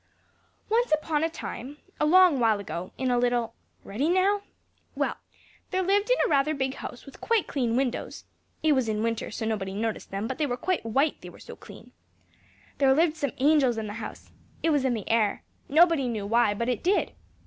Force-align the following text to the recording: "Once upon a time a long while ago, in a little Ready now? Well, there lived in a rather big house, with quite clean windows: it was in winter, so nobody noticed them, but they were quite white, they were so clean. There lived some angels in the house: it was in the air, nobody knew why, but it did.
"Once 0.67 0.91
upon 0.91 1.23
a 1.23 1.29
time 1.29 1.77
a 1.99 2.07
long 2.07 2.39
while 2.39 2.59
ago, 2.59 2.91
in 2.97 3.11
a 3.11 3.19
little 3.19 3.53
Ready 3.83 4.09
now? 4.09 4.41
Well, 4.95 5.17
there 5.69 5.83
lived 5.83 6.09
in 6.09 6.17
a 6.25 6.27
rather 6.27 6.55
big 6.55 6.73
house, 6.73 7.05
with 7.05 7.21
quite 7.21 7.45
clean 7.45 7.75
windows: 7.75 8.23
it 8.63 8.71
was 8.71 8.89
in 8.89 9.03
winter, 9.03 9.29
so 9.29 9.45
nobody 9.45 9.75
noticed 9.75 10.09
them, 10.09 10.25
but 10.27 10.39
they 10.39 10.47
were 10.47 10.57
quite 10.57 10.83
white, 10.83 11.21
they 11.21 11.29
were 11.29 11.37
so 11.37 11.55
clean. 11.55 11.91
There 12.79 12.95
lived 12.95 13.15
some 13.15 13.33
angels 13.37 13.77
in 13.77 13.85
the 13.85 13.93
house: 13.93 14.31
it 14.63 14.71
was 14.71 14.85
in 14.85 14.95
the 14.95 15.07
air, 15.07 15.43
nobody 15.69 16.07
knew 16.07 16.25
why, 16.25 16.55
but 16.55 16.67
it 16.67 16.81
did. 16.81 17.11